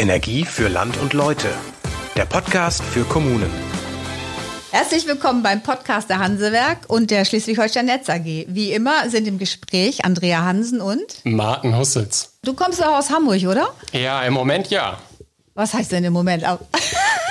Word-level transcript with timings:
Energie 0.00 0.46
für 0.46 0.68
Land 0.68 0.96
und 0.96 1.12
Leute. 1.12 1.48
Der 2.16 2.24
Podcast 2.24 2.82
für 2.82 3.04
Kommunen. 3.04 3.50
Herzlich 4.70 5.06
willkommen 5.06 5.42
beim 5.42 5.62
Podcast 5.62 6.08
der 6.08 6.20
Hansewerk 6.20 6.88
und 6.88 7.10
der 7.10 7.26
Schleswig-Holstein 7.26 7.84
Netz 7.84 8.08
AG. 8.08 8.46
Wie 8.48 8.72
immer 8.72 9.10
sind 9.10 9.28
im 9.28 9.36
Gespräch 9.36 10.06
Andrea 10.06 10.42
Hansen 10.42 10.80
und 10.80 11.02
Martin 11.24 11.76
Hussitz. 11.76 12.32
Du 12.42 12.54
kommst 12.54 12.80
doch 12.80 12.96
aus 12.96 13.10
Hamburg, 13.10 13.42
oder? 13.42 13.74
Ja, 13.92 14.22
im 14.22 14.32
Moment 14.32 14.70
ja. 14.70 14.98
Was 15.52 15.74
heißt 15.74 15.92
denn 15.92 16.04
im 16.04 16.14
Moment? 16.14 16.44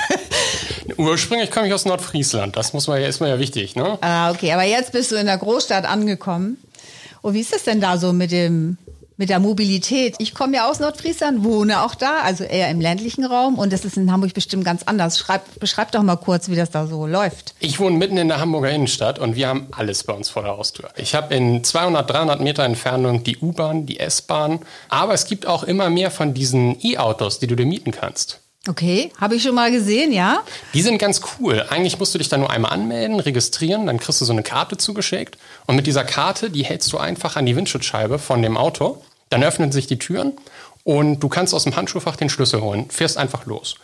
Ursprünglich 0.96 1.50
komme 1.50 1.66
ich 1.66 1.74
aus 1.74 1.86
Nordfriesland. 1.86 2.56
Das 2.56 2.72
muss 2.72 2.86
man 2.86 3.00
ja, 3.02 3.08
ist 3.08 3.18
mir 3.18 3.30
ja 3.30 3.40
wichtig, 3.40 3.74
ne? 3.74 3.98
Ah, 4.00 4.30
okay. 4.30 4.52
Aber 4.52 4.62
jetzt 4.62 4.92
bist 4.92 5.10
du 5.10 5.16
in 5.16 5.26
der 5.26 5.38
Großstadt 5.38 5.86
angekommen. 5.86 6.56
Und 7.20 7.34
wie 7.34 7.40
ist 7.40 7.52
es 7.52 7.64
denn 7.64 7.80
da 7.80 7.98
so 7.98 8.12
mit 8.12 8.30
dem 8.30 8.78
mit 9.20 9.28
der 9.28 9.38
Mobilität. 9.38 10.14
Ich 10.18 10.34
komme 10.34 10.56
ja 10.56 10.70
aus 10.70 10.80
Nordfriesland, 10.80 11.44
wohne 11.44 11.82
auch 11.82 11.94
da, 11.94 12.20
also 12.22 12.42
eher 12.42 12.70
im 12.70 12.80
ländlichen 12.80 13.22
Raum 13.22 13.58
und 13.58 13.70
das 13.70 13.84
ist 13.84 13.98
in 13.98 14.10
Hamburg 14.10 14.32
bestimmt 14.32 14.64
ganz 14.64 14.84
anders. 14.84 15.18
Schreib, 15.18 15.42
beschreib 15.60 15.92
doch 15.92 16.02
mal 16.02 16.16
kurz, 16.16 16.48
wie 16.48 16.56
das 16.56 16.70
da 16.70 16.86
so 16.86 17.06
läuft. 17.06 17.54
Ich 17.60 17.78
wohne 17.78 17.98
mitten 17.98 18.16
in 18.16 18.28
der 18.28 18.40
Hamburger 18.40 18.70
Innenstadt 18.70 19.18
und 19.18 19.36
wir 19.36 19.48
haben 19.48 19.68
alles 19.72 20.04
bei 20.04 20.14
uns 20.14 20.30
vor 20.30 20.42
der 20.42 20.56
Haustür. 20.56 20.88
Ich 20.96 21.14
habe 21.14 21.34
in 21.34 21.62
200, 21.62 22.08
300 22.10 22.40
Meter 22.40 22.64
Entfernung 22.64 23.22
die 23.22 23.36
U-Bahn, 23.36 23.84
die 23.84 24.00
S-Bahn, 24.00 24.60
aber 24.88 25.12
es 25.12 25.26
gibt 25.26 25.46
auch 25.46 25.64
immer 25.64 25.90
mehr 25.90 26.10
von 26.10 26.32
diesen 26.32 26.78
E-Autos, 26.82 27.38
die 27.38 27.46
du 27.46 27.56
dir 27.56 27.66
mieten 27.66 27.90
kannst. 27.90 28.40
Okay, 28.68 29.10
habe 29.18 29.36
ich 29.36 29.42
schon 29.42 29.54
mal 29.54 29.70
gesehen, 29.70 30.12
ja? 30.12 30.42
Die 30.74 30.82
sind 30.82 30.98
ganz 30.98 31.22
cool. 31.38 31.64
Eigentlich 31.70 31.98
musst 31.98 32.12
du 32.12 32.18
dich 32.18 32.28
da 32.28 32.36
nur 32.36 32.50
einmal 32.50 32.72
anmelden, 32.72 33.18
registrieren, 33.18 33.86
dann 33.86 33.98
kriegst 33.98 34.20
du 34.20 34.26
so 34.26 34.32
eine 34.34 34.42
Karte 34.42 34.76
zugeschickt 34.76 35.38
und 35.66 35.76
mit 35.76 35.86
dieser 35.86 36.04
Karte, 36.04 36.50
die 36.50 36.64
hältst 36.64 36.92
du 36.92 36.98
einfach 36.98 37.36
an 37.36 37.46
die 37.46 37.56
Windschutzscheibe 37.56 38.18
von 38.18 38.42
dem 38.42 38.58
Auto, 38.58 39.02
dann 39.30 39.42
öffnen 39.42 39.72
sich 39.72 39.86
die 39.86 39.98
Türen 39.98 40.34
und 40.84 41.20
du 41.20 41.28
kannst 41.28 41.54
aus 41.54 41.64
dem 41.64 41.76
Handschuhfach 41.76 42.16
den 42.16 42.28
Schlüssel 42.28 42.60
holen, 42.60 42.90
fährst 42.90 43.16
einfach 43.16 43.46
los. 43.46 43.76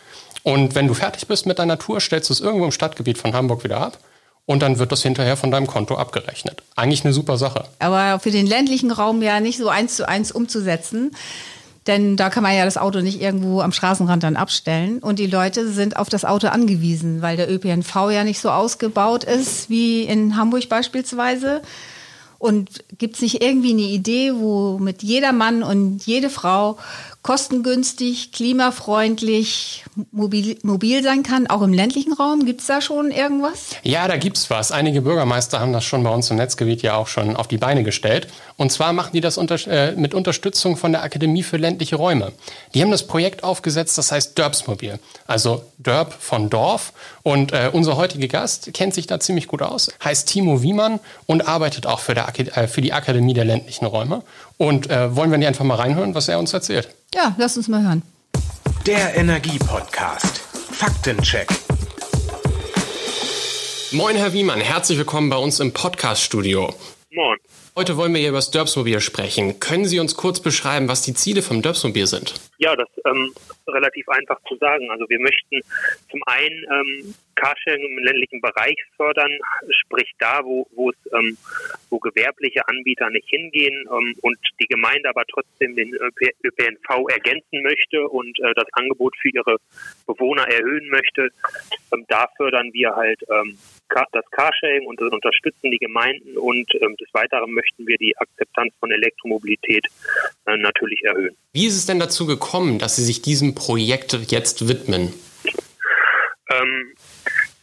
Und 0.43 0.75
wenn 0.75 0.87
du 0.87 0.93
fertig 0.93 1.27
bist 1.27 1.45
mit 1.45 1.59
deiner 1.59 1.79
Tour, 1.79 1.99
stellst 1.99 2.29
du 2.29 2.33
es 2.33 2.39
irgendwo 2.39 2.65
im 2.65 2.71
Stadtgebiet 2.71 3.17
von 3.17 3.33
Hamburg 3.33 3.63
wieder 3.63 3.79
ab 3.79 3.99
und 4.45 4.61
dann 4.61 4.79
wird 4.79 4.91
das 4.91 5.03
hinterher 5.03 5.35
von 5.35 5.51
deinem 5.51 5.67
Konto 5.67 5.95
abgerechnet. 5.95 6.63
Eigentlich 6.75 7.03
eine 7.03 7.13
super 7.13 7.37
Sache. 7.37 7.65
Aber 7.79 8.19
für 8.19 8.31
den 8.31 8.47
ländlichen 8.47 8.91
Raum 8.91 9.21
ja 9.21 9.39
nicht 9.39 9.57
so 9.57 9.67
eins 9.69 9.95
zu 9.95 10.07
eins 10.07 10.31
umzusetzen. 10.31 11.11
Denn 11.85 12.17
da 12.17 12.29
kann 12.29 12.43
man 12.43 12.55
ja 12.55 12.65
das 12.65 12.77
Auto 12.77 12.99
nicht 12.99 13.21
irgendwo 13.21 13.61
am 13.61 13.71
Straßenrand 13.71 14.23
dann 14.23 14.35
abstellen. 14.35 14.99
Und 14.99 15.19
die 15.19 15.27
Leute 15.27 15.69
sind 15.69 15.95
auf 15.95 16.09
das 16.09 16.25
Auto 16.25 16.47
angewiesen, 16.47 17.21
weil 17.21 17.37
der 17.37 17.49
ÖPNV 17.49 18.11
ja 18.11 18.23
nicht 18.23 18.39
so 18.39 18.49
ausgebaut 18.49 19.23
ist 19.23 19.69
wie 19.69 20.03
in 20.03 20.35
Hamburg 20.35 20.67
beispielsweise. 20.67 21.61
Und 22.39 22.83
gibt 22.97 23.15
es 23.15 23.21
nicht 23.21 23.41
irgendwie 23.41 23.71
eine 23.71 23.81
Idee, 23.81 24.33
wo 24.35 24.77
mit 24.77 25.01
jeder 25.01 25.33
Mann 25.33 25.63
und 25.63 26.05
jede 26.05 26.29
Frau 26.29 26.77
kostengünstig, 27.27 28.31
klimafreundlich, 28.31 29.83
mobil, 30.13 30.57
mobil 30.63 31.03
sein 31.03 31.23
kann, 31.23 31.47
auch 31.47 31.61
im 31.61 31.73
ländlichen 31.73 32.13
Raum? 32.13 32.45
Gibt 32.45 32.61
es 32.61 32.67
da 32.67 32.79
schon 32.79 33.11
irgendwas? 33.11 33.71
Ja, 33.83 34.07
da 34.07 34.15
gibt 34.15 34.37
es 34.37 34.49
was. 34.49 34.71
Einige 34.71 35.01
Bürgermeister 35.01 35.59
haben 35.59 35.73
das 35.73 35.83
schon 35.83 36.03
bei 36.03 36.09
uns 36.09 36.31
im 36.31 36.37
Netzgebiet 36.37 36.83
ja 36.83 36.95
auch 36.95 37.07
schon 37.07 37.35
auf 37.35 37.49
die 37.49 37.57
Beine 37.57 37.83
gestellt. 37.83 38.29
Und 38.55 38.71
zwar 38.71 38.93
machen 38.93 39.11
die 39.11 39.19
das 39.19 39.37
unter, 39.37 39.55
äh, 39.67 39.91
mit 39.91 40.13
Unterstützung 40.13 40.77
von 40.77 40.93
der 40.93 41.03
Akademie 41.03 41.43
für 41.43 41.57
ländliche 41.57 41.97
Räume. 41.97 42.31
Die 42.73 42.81
haben 42.81 42.91
das 42.91 43.05
Projekt 43.05 43.43
aufgesetzt, 43.43 43.97
das 43.97 44.09
heißt 44.09 44.39
Dörpsmobil. 44.39 44.97
Also 45.27 45.63
Dörp 45.79 46.13
von 46.13 46.49
Dorf. 46.49 46.93
Und 47.23 47.51
äh, 47.51 47.69
unser 47.73 47.97
heutiger 47.97 48.29
Gast 48.29 48.73
kennt 48.73 48.93
sich 48.93 49.05
da 49.05 49.19
ziemlich 49.19 49.47
gut 49.47 49.61
aus, 49.61 49.91
heißt 50.01 50.29
Timo 50.29 50.61
Wiemann 50.61 51.01
und 51.25 51.45
arbeitet 51.45 51.87
auch 51.87 51.99
für, 51.99 52.13
der, 52.13 52.27
äh, 52.55 52.69
für 52.69 52.79
die 52.79 52.93
Akademie 52.93 53.33
der 53.33 53.43
ländlichen 53.43 53.85
Räume. 53.85 54.23
Und 54.57 54.89
äh, 54.89 55.15
wollen 55.15 55.29
wir 55.29 55.37
nicht 55.37 55.47
einfach 55.47 55.65
mal 55.65 55.75
reinhören, 55.75 56.15
was 56.15 56.27
er 56.27 56.39
uns 56.39 56.51
erzählt? 56.51 56.89
Ja, 57.13 57.35
lass 57.37 57.57
uns 57.57 57.67
mal 57.67 57.83
hören. 57.83 58.01
Der 58.87 59.15
Energie-Podcast. 59.15 60.39
Faktencheck. 60.73 61.47
Moin, 63.91 64.15
Herr 64.15 64.33
Wiemann. 64.33 64.59
Herzlich 64.59 64.97
willkommen 64.97 65.29
bei 65.29 65.37
uns 65.37 65.59
im 65.59 65.73
Podcast-Studio. 65.73 66.73
Moin. 67.11 67.37
Heute 67.75 67.95
wollen 67.97 68.11
wir 68.11 68.19
hier 68.19 68.29
über 68.29 68.39
das 68.39 68.49
Dörpsmobil 68.49 68.99
sprechen. 68.99 69.59
Können 69.59 69.85
Sie 69.85 69.99
uns 69.99 70.15
kurz 70.15 70.39
beschreiben, 70.39 70.87
was 70.87 71.03
die 71.03 71.13
Ziele 71.13 71.43
vom 71.43 71.61
Dörpsmobil 71.61 72.07
sind? 72.07 72.33
Ja, 72.57 72.75
das 72.75 72.89
ist 72.95 73.05
ähm, 73.05 73.31
relativ 73.67 74.09
einfach 74.09 74.39
zu 74.49 74.57
sagen. 74.57 74.89
Also 74.89 75.05
wir 75.07 75.19
möchten 75.19 75.61
zum 76.09 76.19
einen 76.25 76.65
ähm, 76.73 77.13
Carsharing 77.35 77.85
im 77.85 78.03
ländlichen 78.03 78.41
Bereich 78.41 78.75
fördern, 78.95 79.29
sprich 79.83 80.11
da, 80.17 80.41
wo, 80.43 80.67
wo 80.75 80.89
es, 80.89 80.95
ähm, 81.13 81.37
wo 81.89 81.99
gewerbliche 81.99 82.67
Anbieter 82.67 83.09
nicht 83.09 83.29
hingehen 83.29 83.87
ähm, 83.91 84.13
und 84.21 84.37
die 84.59 84.67
Gemeinde 84.67 85.09
aber 85.09 85.23
trotzdem 85.25 85.75
den 85.75 85.93
ÖPNV 85.93 87.09
ergänzen 87.09 87.61
möchte 87.63 88.07
und 88.07 88.37
äh, 88.39 88.53
das 88.55 88.65
Angebot 88.73 89.15
für 89.21 89.29
ihre 89.29 89.57
Bewohner 90.05 90.47
erhöhen 90.47 90.89
möchte. 90.89 91.29
Ähm, 91.93 92.05
da 92.07 92.27
fördern 92.37 92.71
wir 92.73 92.95
halt 92.95 93.21
ähm, 93.29 93.57
das 94.11 94.25
Carsharing 94.31 94.85
und 94.85 95.01
unterstützen 95.01 95.71
die 95.71 95.77
Gemeinden 95.77 96.37
und 96.37 96.67
ähm, 96.81 96.95
des 96.97 97.07
Weiteren 97.13 97.51
möchten 97.51 97.87
wir 97.87 97.97
die 97.97 98.15
Akzeptanz 98.17 98.73
von 98.79 98.91
Elektromobilität 98.91 99.87
äh, 100.45 100.57
natürlich 100.57 101.03
erhöhen. 101.03 101.35
Wie 101.53 101.67
ist 101.67 101.75
es 101.75 101.85
denn 101.85 101.99
dazu 101.99 102.25
gekommen, 102.25 102.79
dass 102.79 102.95
Sie 102.95 103.03
sich 103.03 103.21
diesem 103.21 103.55
Projekt 103.55 104.13
jetzt 104.29 104.67
widmen? 104.67 105.13
Ähm, 106.49 106.93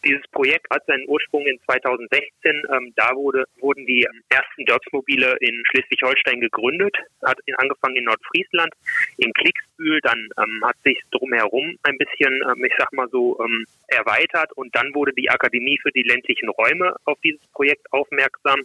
dieses 0.04 0.26
Projekt 0.28 0.66
hat 0.70 0.84
seinen 0.86 1.08
Ursprung 1.08 1.44
in 1.46 1.58
2016. 1.66 2.30
Ähm, 2.44 2.92
da 2.96 3.14
wurde, 3.14 3.44
wurden 3.60 3.86
die 3.86 4.06
ersten 4.28 4.64
Dörpsmobile 4.66 5.36
in 5.40 5.62
Schleswig-Holstein 5.70 6.40
gegründet, 6.40 6.96
hat 7.24 7.38
angefangen 7.58 7.96
in 7.96 8.04
Nordfriesland, 8.04 8.72
in 9.18 9.32
Klicksbühl, 9.32 10.00
dann 10.02 10.28
ähm, 10.38 10.62
hat 10.64 10.76
sich 10.84 10.98
drumherum 11.10 11.78
ein 11.82 11.98
bisschen, 11.98 12.42
ähm, 12.48 12.64
ich 12.64 12.72
sag 12.78 12.92
mal 12.92 13.08
so, 13.10 13.38
ähm, 13.40 13.64
erweitert. 13.88 14.52
Und 14.52 14.74
dann 14.74 14.94
wurde 14.94 15.12
die 15.12 15.30
Akademie 15.30 15.78
für 15.82 15.90
die 15.92 16.02
ländlichen 16.02 16.48
Räume 16.48 16.94
auf 17.04 17.18
dieses 17.22 17.44
Projekt 17.52 17.92
aufmerksam 17.92 18.60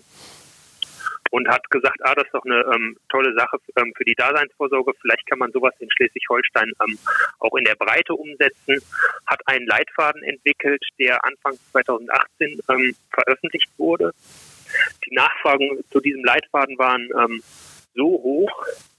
und 1.30 1.48
hat 1.48 1.70
gesagt, 1.70 1.98
ah, 2.04 2.16
das 2.16 2.26
ist 2.26 2.34
doch 2.34 2.46
eine 2.46 2.62
ähm, 2.74 2.98
tolle 3.10 3.34
Sache 3.34 3.58
ähm, 3.76 3.94
für 3.96 4.06
die 4.06 4.16
Daseinsvorsorge. 4.16 4.94
Vielleicht 5.02 5.26
kann 5.28 5.40
man 5.40 5.52
sowas 5.52 5.74
in 5.80 5.90
Schleswig-Holstein 5.92 6.72
ähm, 6.88 6.98
auch 7.40 7.56
in 7.56 7.66
der 7.66 7.76
Breite 7.76 8.14
umsetzen. 8.14 8.78
Hat 9.26 9.42
einen 9.48 9.68
Leitfaden 9.68 10.24
entwickelt, 10.24 10.84
der 11.00 11.24
Anfang 11.26 11.54
2018 11.72 12.60
ähm, 12.70 12.96
veröffentlicht 13.12 13.70
wurde. 13.78 14.12
Die 15.06 15.16
Nachfragen 15.16 15.84
zu 15.90 16.00
diesem 16.00 16.24
Leitfaden 16.24 16.78
waren 16.78 17.10
ähm, 17.18 17.42
so 18.00 18.08
hoch, 18.08 18.52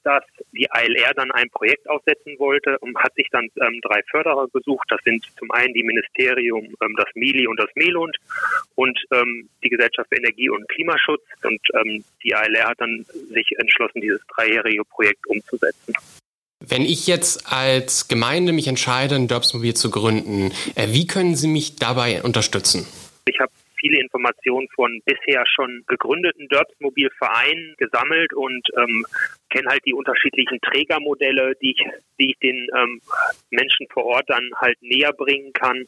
dass 0.05 0.23
die 0.53 0.69
ILR 0.73 1.13
dann 1.15 1.31
ein 1.33 1.49
Projekt 1.51 1.89
aufsetzen 1.89 2.39
wollte 2.39 2.79
und 2.81 2.97
hat 2.99 3.15
sich 3.15 3.29
dann 3.31 3.49
ähm, 3.61 3.81
drei 3.83 4.03
Förderer 4.11 4.47
gesucht. 4.53 4.87
Das 4.91 5.01
sind 5.05 5.25
zum 5.39 5.51
einen 5.51 5.75
die 5.75 5.83
Ministerium, 5.83 6.65
ähm, 6.65 6.95
das 6.97 7.09
MILI 7.15 7.47
und 7.47 7.59
das 7.59 7.71
MELUND 7.75 8.17
und 8.77 8.99
ähm, 9.13 9.49
die 9.63 9.69
Gesellschaft 9.69 10.09
für 10.11 10.17
Energie 10.17 10.49
und 10.49 10.69
Klimaschutz. 10.69 11.23
Und 11.43 11.61
ähm, 11.75 12.05
die 12.23 12.31
ILR 12.31 12.69
hat 12.69 12.81
dann 12.81 13.05
sich 13.31 13.53
entschlossen, 13.59 14.01
dieses 14.01 14.21
dreijährige 14.35 14.85
Projekt 14.85 15.27
umzusetzen. 15.27 15.95
Wenn 16.63 16.83
ich 16.83 17.07
jetzt 17.07 17.51
als 17.51 18.09
Gemeinde 18.09 18.53
mich 18.53 18.69
entscheide, 18.69 19.15
ein 19.15 19.29
Dörpsmobil 19.29 19.75
zu 19.75 19.91
gründen, 19.91 20.53
äh, 20.75 20.89
wie 20.89 21.07
können 21.07 21.35
Sie 21.35 21.49
mich 21.49 21.77
dabei 21.77 22.23
unterstützen? 22.23 22.87
Ich 23.27 23.39
habe 23.41 23.51
viele 23.81 24.01
Informationen 24.01 24.69
von 24.75 25.01
bisher 25.05 25.45
schon 25.47 25.83
gegründeten 25.87 26.49
Dörpsmobilvereinen 26.49 27.75
gesammelt 27.79 28.33
und 28.35 28.69
ähm, 28.77 29.05
kenne 29.49 29.71
halt 29.71 29.85
die 29.87 29.95
unterschiedlichen 29.95 30.61
Trägermodelle, 30.61 31.55
die 31.63 31.73
ich, 31.73 31.85
die 32.19 32.31
ich 32.31 32.39
den 32.39 32.69
ähm, 32.77 33.01
Menschen 33.51 33.87
vor 33.93 34.05
Ort 34.05 34.25
dann 34.29 34.51
halt 34.57 34.81
näher 34.83 35.13
bringen 35.13 35.53
kann. 35.53 35.85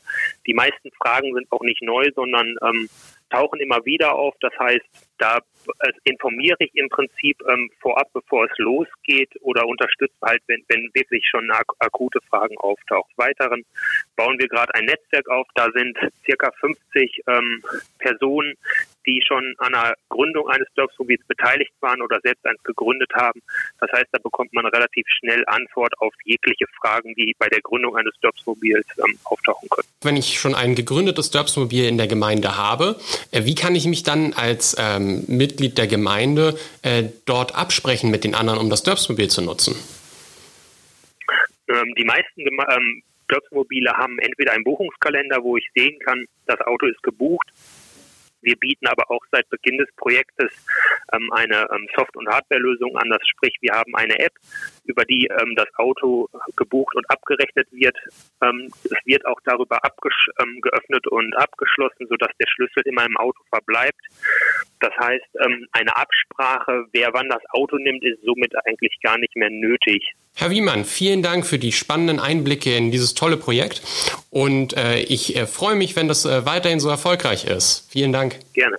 Die 0.47 0.55
meisten 0.55 0.91
Fragen 0.93 1.33
sind 1.35 1.51
auch 1.53 1.63
nicht 1.63 1.83
neu, 1.83 2.11
sondern 2.15 2.57
ähm, 2.63 2.89
tauchen 3.31 3.61
immer 3.61 3.85
wieder 3.85 4.15
auf. 4.15 4.35
Das 4.41 4.53
heißt, 4.59 4.85
da 5.23 5.39
äh, 5.79 5.93
informiere 6.03 6.57
ich 6.59 6.75
im 6.75 6.89
Prinzip 6.89 7.41
ähm, 7.49 7.71
vorab, 7.81 8.09
bevor 8.13 8.47
es 8.47 8.59
losgeht 8.59 9.31
oder 9.43 9.65
unterstütze 9.67 10.17
halt, 10.21 10.43
wenn, 10.49 10.65
wenn 10.69 10.91
wirklich 10.95 11.25
schon 11.31 11.49
ak 11.53 11.67
akute 11.79 12.19
Fragen 12.29 12.59
auftauchen. 12.59 13.13
Weiteren 13.17 13.65
bauen 14.17 14.39
wir 14.41 14.49
gerade 14.49 14.75
ein 14.75 14.87
Netzwerk 14.87 15.29
auf. 15.29 15.47
Da 15.55 15.71
sind 15.71 15.97
circa 16.25 16.51
50 16.59 17.23
ähm, 17.29 17.63
Personen, 18.01 18.55
die 19.07 19.23
schon 19.27 19.55
an 19.59 19.73
der 19.73 19.95
Gründung 20.09 20.49
eines 20.49 20.69
Dörfsmobils 20.75 21.25
beteiligt 21.27 21.73
waren 21.81 22.01
oder 22.03 22.21
selbst 22.23 22.45
eins 22.47 22.63
gegründet 22.63 23.11
haben. 23.15 23.41
Das 23.81 23.91
heißt, 23.93 24.09
da 24.13 24.19
bekommt 24.19 24.53
man 24.53 24.67
relativ 24.67 25.07
schnell 25.19 25.43
Antwort 25.47 25.93
auf 26.01 26.15
jegliche 26.25 26.67
Fragen, 26.81 27.15
die 27.15 27.35
bei 27.39 27.49
der 27.49 27.61
Gründung 27.61 27.97
eines 27.97 28.15
Dörfsmobils 28.21 28.87
ähm, 28.99 29.19
auftauchen 29.25 29.69
können. 29.69 29.89
Wenn 30.03 30.17
ich 30.17 30.39
schon 30.39 30.55
ein 30.55 30.75
gegründetes 30.75 31.31
Dörfsmobil 31.31 31.87
in 31.87 31.99
der 31.99 32.07
Gemeinde 32.07 32.57
habe, 32.57 32.97
äh, 33.31 33.45
wie 33.45 33.55
kann 33.55 33.75
ich 33.75 33.87
mich 33.87 34.03
dann 34.03 34.33
als 34.33 34.77
ähm, 34.79 35.25
Mitglied 35.29 35.79
der 35.79 35.87
Gemeinde 35.87 36.59
äh, 36.83 37.05
dort 37.27 37.55
absprechen 37.55 38.11
mit 38.11 38.25
den 38.25 38.35
anderen, 38.35 38.61
um 38.61 38.71
das 38.71 38.83
Dörfsmobil 38.83 39.29
zu 39.29 39.43
nutzen? 39.43 39.75
Ähm, 41.69 41.95
die 41.97 42.05
meisten 42.05 42.41
ähm, 42.41 43.03
Dörfsmobile 43.29 43.93
haben 43.93 44.19
entweder 44.19 44.53
einen 44.53 44.65
Buchungskalender, 44.65 45.43
wo 45.43 45.57
ich 45.57 45.67
sehen 45.75 45.99
kann, 46.01 46.27
das 46.47 46.61
Auto 46.61 46.87
ist 46.87 47.03
gebucht 47.03 47.49
wir 48.43 48.57
bieten 48.57 48.87
aber 48.87 49.11
auch 49.11 49.23
seit 49.31 49.49
Beginn 49.51 49.79
des 49.79 49.89
Projektes 49.97 50.51
ähm, 51.13 51.33
eine 51.33 51.67
ähm, 51.73 51.89
Soft- 51.97 52.17
und 52.17 52.29
Hardwarelösung 52.29 52.97
an. 52.97 53.09
Das 53.11 53.21
sprich, 53.29 53.57
wir 53.61 53.73
haben 53.73 53.95
eine 53.95 54.19
App, 54.19 54.33
über 54.85 55.05
die 55.05 55.27
ähm, 55.27 55.55
das 55.57 55.69
Auto 55.77 56.29
gebucht 56.57 56.95
und 56.97 57.09
abgerechnet 57.11 57.69
wird. 57.71 57.97
Ähm, 58.43 58.69
es 58.85 58.99
wird 59.05 59.25
auch 59.27 59.41
darüber 59.45 59.81
ähm, 60.41 60.61
geöffnet 60.61 61.07
und 61.09 61.37
abgeschlossen, 61.37 62.07
sodass 62.09 62.31
der 62.39 62.47
Schlüssel 62.49 62.83
immer 62.85 63.05
im 63.05 63.17
Auto 63.17 63.43
verbleibt. 63.49 64.01
Das 64.81 64.93
heißt, 64.99 65.25
ähm, 65.45 65.67
eine 65.73 65.97
Absprache, 65.97 66.87
wer 66.93 67.13
wann 67.13 67.29
das 67.29 67.43
Auto 67.51 67.77
nimmt, 67.77 68.05
ist 68.05 68.23
somit 68.25 68.53
eigentlich 68.67 68.97
gar 69.03 69.19
nicht 69.19 69.35
mehr 69.37 69.51
nötig. 69.51 70.03
Herr 70.35 70.51
Wiemann, 70.51 70.85
vielen 70.85 71.23
Dank 71.23 71.47
für 71.47 71.59
die 71.59 71.73
spannenden 71.73 72.19
Einblicke 72.19 72.75
in 72.75 72.91
dieses 72.91 73.15
tolle 73.15 73.37
Projekt 73.37 73.83
und 74.31 74.77
äh, 74.77 75.01
ich 75.01 75.37
äh, 75.37 75.47
freue 75.47 75.77
mich, 75.77 75.95
wenn 75.95 76.09
das 76.09 76.25
äh, 76.25 76.47
weiterhin 76.47 76.81
so 76.81 76.89
erfolgreich 76.89 77.45
ist. 77.45 77.87
Vielen 77.91 78.13
Dank. 78.13 78.32
Gerne. 78.53 78.77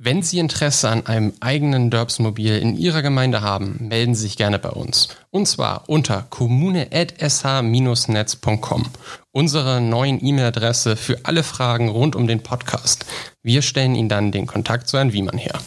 Wenn 0.00 0.22
Sie 0.22 0.38
Interesse 0.38 0.88
an 0.90 1.06
einem 1.06 1.32
eigenen 1.40 1.90
Derbsmobil 1.90 2.56
in 2.58 2.76
Ihrer 2.76 3.02
Gemeinde 3.02 3.40
haben, 3.40 3.88
melden 3.88 4.14
Sie 4.14 4.22
sich 4.22 4.36
gerne 4.36 4.60
bei 4.60 4.70
uns. 4.70 5.08
Und 5.30 5.46
zwar 5.46 5.88
unter 5.88 6.24
kommune.sh-netz.com, 6.30 8.86
unsere 9.32 9.80
neuen 9.80 10.24
E-Mail-Adresse 10.24 10.96
für 10.96 11.18
alle 11.24 11.42
Fragen 11.42 11.88
rund 11.88 12.14
um 12.14 12.28
den 12.28 12.44
Podcast. 12.44 13.06
Wir 13.42 13.60
stellen 13.60 13.96
Ihnen 13.96 14.08
dann 14.08 14.30
den 14.30 14.46
Kontakt 14.46 14.86
zu 14.86 14.98
Herrn 14.98 15.12
Wiemann 15.12 15.36
her. 15.36 15.58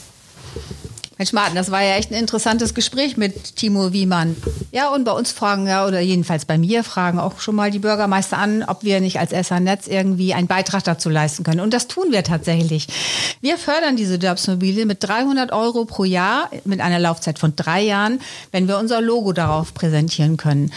Mensch, 1.22 1.34
Martin, 1.34 1.54
das 1.54 1.70
war 1.70 1.84
ja 1.84 1.98
echt 1.98 2.10
ein 2.10 2.18
interessantes 2.18 2.74
Gespräch 2.74 3.16
mit 3.16 3.56
Timo 3.56 3.94
Wiemann. 3.94 4.36
Ja, 4.72 4.90
und 4.90 5.04
bei 5.04 5.12
uns 5.12 5.32
fragen 5.32 5.68
ja, 5.68 5.86
oder 5.86 6.00
jedenfalls 6.00 6.46
bei 6.46 6.58
mir 6.58 6.84
fragen 6.84 7.20
auch 7.20 7.40
schon 7.40 7.54
mal 7.54 7.70
die 7.70 7.78
Bürgermeister 7.78 8.40
an, 8.40 8.64
ob 8.64 8.84
wir 8.84 9.00
nicht 9.02 9.20
als 9.20 9.30
SH-Netz 9.30 9.86
irgendwie 9.86 10.34
einen 10.34 10.48
Beitrag 10.48 10.84
dazu 10.84 11.12
leisten 11.12 11.44
können. 11.44 11.60
Und 11.60 11.76
das 11.76 11.88
tun 11.88 12.06
wir 12.10 12.24
tatsächlich. 12.24 12.88
Wir 13.40 13.60
fördern 13.60 13.98
diese 13.98 14.18
Derbsmobile 14.18 14.88
mit 14.88 15.04
300 15.04 15.52
Euro 15.52 15.86
pro 15.86 16.06
Jahr 16.06 16.50
mit 16.66 16.82
einer 16.82 16.98
Laufzeit 16.98 17.38
von 17.38 17.56
drei 17.56 17.84
Jahren, 17.84 18.20
wenn 18.52 18.68
wir 18.68 18.80
unser 18.80 19.00
Logo 19.00 19.32
darauf 19.32 19.76
präsentieren 19.76 20.38
können. 20.38 20.74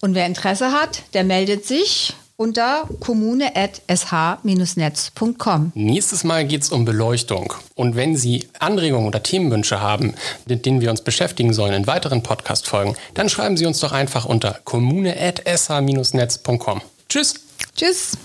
Und 0.00 0.14
wer 0.14 0.24
Interesse 0.24 0.72
hat, 0.72 1.02
der 1.12 1.24
meldet 1.24 1.66
sich 1.66 2.14
unter 2.36 2.88
kommune.sh-netz.com. 3.00 5.72
Nächstes 5.74 6.24
Mal 6.24 6.44
geht 6.44 6.62
es 6.62 6.70
um 6.70 6.84
Beleuchtung. 6.84 7.54
Und 7.74 7.96
wenn 7.96 8.16
Sie 8.16 8.48
Anregungen 8.58 9.06
oder 9.06 9.22
Themenwünsche 9.22 9.80
haben, 9.80 10.14
mit 10.46 10.66
denen 10.66 10.80
wir 10.80 10.90
uns 10.90 11.02
beschäftigen 11.02 11.52
sollen 11.52 11.74
in 11.74 11.86
weiteren 11.86 12.22
Podcast-Folgen, 12.22 12.96
dann 13.14 13.28
schreiben 13.28 13.56
Sie 13.56 13.66
uns 13.66 13.80
doch 13.80 13.92
einfach 13.92 14.24
unter 14.24 14.58
kommune.sh-netz.com. 14.64 16.80
Tschüss. 17.08 17.34
Tschüss. 17.76 18.16